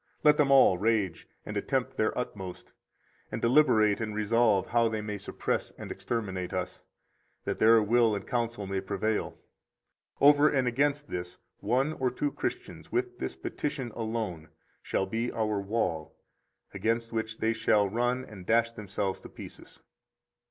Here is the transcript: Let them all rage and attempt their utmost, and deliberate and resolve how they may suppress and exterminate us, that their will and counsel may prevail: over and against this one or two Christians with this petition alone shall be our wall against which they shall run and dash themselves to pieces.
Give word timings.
Let 0.23 0.37
them 0.37 0.49
all 0.49 0.79
rage 0.79 1.27
and 1.45 1.55
attempt 1.55 1.95
their 1.95 2.17
utmost, 2.17 2.73
and 3.31 3.39
deliberate 3.39 4.01
and 4.01 4.15
resolve 4.15 4.65
how 4.65 4.87
they 4.89 4.99
may 4.99 5.19
suppress 5.19 5.69
and 5.77 5.91
exterminate 5.91 6.53
us, 6.53 6.81
that 7.43 7.59
their 7.59 7.83
will 7.83 8.15
and 8.15 8.25
counsel 8.25 8.65
may 8.65 8.81
prevail: 8.81 9.37
over 10.19 10.49
and 10.49 10.67
against 10.67 11.07
this 11.07 11.37
one 11.59 11.93
or 11.93 12.09
two 12.09 12.31
Christians 12.31 12.91
with 12.91 13.19
this 13.19 13.35
petition 13.35 13.91
alone 13.91 14.47
shall 14.81 15.05
be 15.05 15.31
our 15.31 15.61
wall 15.61 16.17
against 16.73 17.11
which 17.13 17.37
they 17.37 17.53
shall 17.53 17.87
run 17.87 18.25
and 18.25 18.47
dash 18.47 18.71
themselves 18.71 19.19
to 19.21 19.29
pieces. 19.29 19.81